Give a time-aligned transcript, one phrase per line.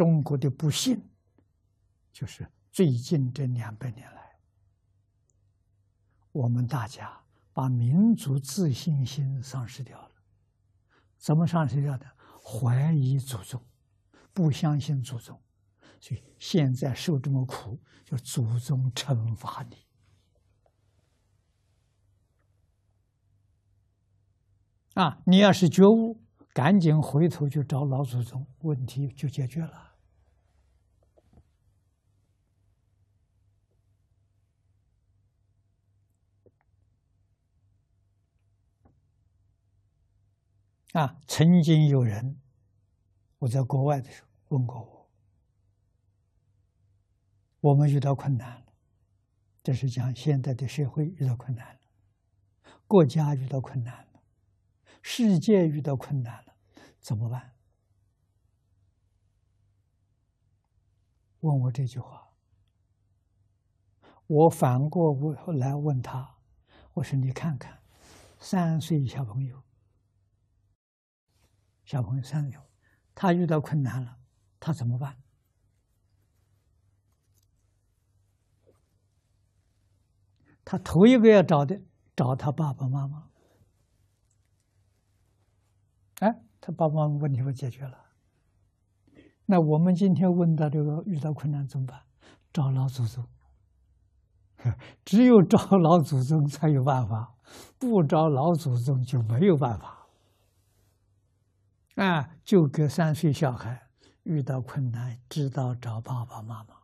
[0.00, 0.98] 中国的不幸，
[2.10, 4.34] 就是最近这两百年来，
[6.32, 7.20] 我们大家
[7.52, 10.10] 把民族自信心丧失掉了。
[11.18, 12.06] 怎么丧失掉的？
[12.42, 13.62] 怀疑祖宗，
[14.32, 15.38] 不相信祖宗，
[16.00, 19.76] 所以现在受这么苦，就祖宗惩罚你。
[24.94, 26.18] 啊，你要是觉悟，
[26.54, 29.89] 赶紧回头去找老祖宗，问题就解决了。
[40.92, 42.40] 啊，曾经有人，
[43.38, 45.08] 我在国外的时候问过我，
[47.60, 48.72] 我们遇到困难了，
[49.62, 51.80] 这是讲现在的社会遇到困难了，
[52.88, 54.20] 国家遇到困难了，
[55.00, 56.56] 世界遇到困难了，
[56.98, 57.54] 怎么办？
[61.38, 62.32] 问我这句话，
[64.26, 66.38] 我反过问来问他，
[66.94, 67.78] 我说你看看，
[68.40, 69.62] 三岁小朋友。
[71.90, 72.60] 小朋友三岁，
[73.16, 74.16] 他遇到困难了，
[74.60, 75.16] 他怎么办？
[80.64, 81.82] 他头一个要找的，
[82.14, 83.28] 找他爸爸妈妈。
[86.20, 87.98] 哎，他爸爸妈妈问题不解决了。
[89.46, 92.00] 那我们今天问到这个遇到困难怎么办？
[92.52, 93.26] 找老祖宗。
[95.04, 97.34] 只有找老祖宗才有办法，
[97.80, 99.99] 不找老祖宗就没有办法。
[102.00, 103.90] 啊，就给三岁小孩
[104.22, 106.74] 遇到困难，知道找爸爸妈妈。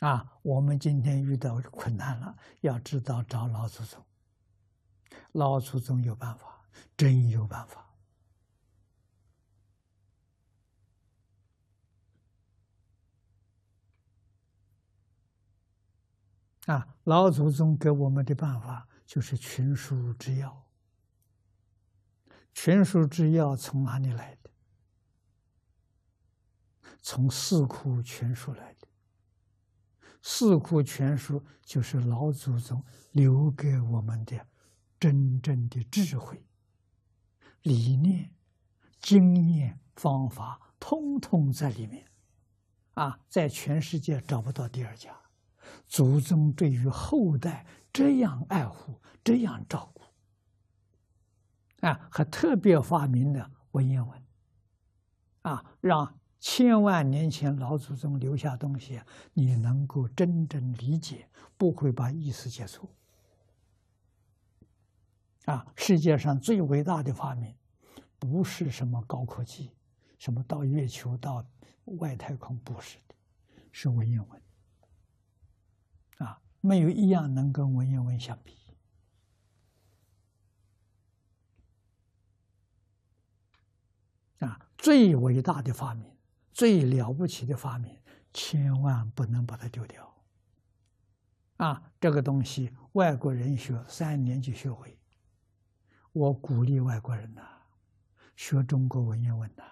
[0.00, 4.04] 啊，我们今天遇到困难了，要知道找老祖宗。
[5.30, 6.64] 老祖宗有办法，
[6.96, 7.86] 真有办法。
[16.66, 20.67] 啊，老祖宗给我们的办法就是群书之要。
[22.60, 24.50] 全书之要从哪里来的？
[27.00, 28.88] 从四库全书来的。
[30.22, 34.44] 四库全书就是老祖宗留给我们的
[34.98, 36.44] 真正的智慧、
[37.62, 38.34] 理念、
[38.98, 42.04] 经验、方法，通通在里面。
[42.94, 45.16] 啊，在全世界找不到第二家。
[45.86, 49.97] 祖宗对于后代这样爱护，这样照顾。
[51.80, 54.22] 啊，还特别发明的文言文，
[55.42, 59.00] 啊，让千万年前老祖宗留下东西，
[59.32, 62.90] 你能够真正理解，不会把意思解错。
[65.44, 67.54] 啊，世界上最伟大的发明，
[68.18, 69.72] 不是什么高科技，
[70.18, 71.44] 什么到月球、到
[71.84, 73.14] 外太空，不是的，
[73.72, 74.42] 是文言文。
[76.18, 78.58] 啊，没有一样能跟文言文相比。
[84.40, 86.10] 啊，最伟大的发明，
[86.52, 88.00] 最了不起的发明，
[88.32, 90.14] 千万不能把它丢掉。
[91.56, 94.96] 啊，这个东西外国人学三年就学会。
[96.12, 97.42] 我鼓励外国人呐，
[98.36, 99.64] 学中国文言文呐，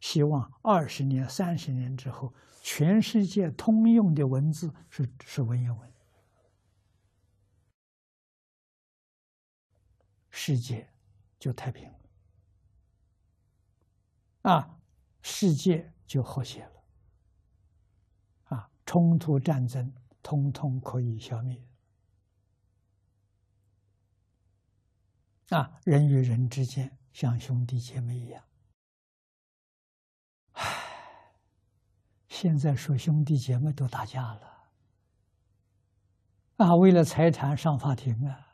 [0.00, 2.32] 希望二十年、三十年之后，
[2.62, 5.92] 全世界通用的文字是是文言文，
[10.30, 10.88] 世界
[11.40, 12.01] 就太平了。
[14.42, 14.78] 啊，
[15.22, 16.84] 世界就和谐了，
[18.56, 19.92] 啊，冲突战争
[20.22, 21.62] 通通可以消灭，
[25.50, 28.42] 啊，人与人之间像兄弟姐妹一样。
[30.54, 31.34] 唉，
[32.28, 34.68] 现在说兄弟姐妹都打架了，
[36.56, 38.51] 啊，为了财产上法庭啊。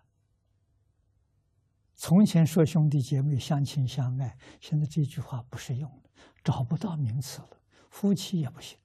[1.98, 6.02] 从前说兄弟姐妹相亲相爱，现在这句话不适用了，
[6.44, 7.48] 找不到名词了。
[7.90, 8.78] 夫妻也不行，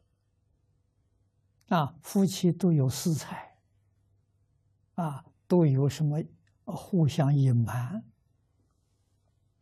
[1.67, 3.59] 啊，夫妻都有私财，
[4.95, 6.23] 啊，都有什么
[6.65, 8.03] 互相隐瞒，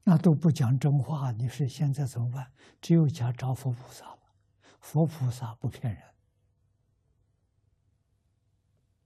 [0.05, 1.33] 那都不讲真话。
[1.33, 2.53] 你说现在怎么办？
[2.79, 4.19] 只有讲找佛菩萨了，
[4.79, 6.03] 佛菩萨不骗人，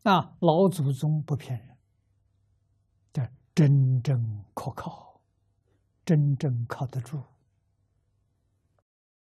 [0.03, 1.74] 啊，老祖宗不骗人。
[3.55, 4.21] 真正
[4.53, 5.17] 可靠，
[6.05, 7.21] 真正靠得住。